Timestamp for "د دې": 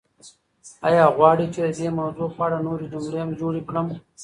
1.65-1.87